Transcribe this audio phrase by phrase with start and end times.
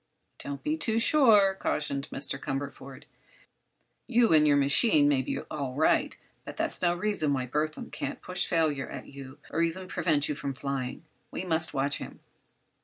[0.39, 2.39] "Don't be too sure," cautioned Mr.
[2.39, 3.03] Cumberford.
[4.07, 8.19] "You and your machine may be all right, but that's no reason why Burthon can't
[8.19, 11.05] push failure at you, or even prevent you from flying.
[11.29, 12.19] We must watch him."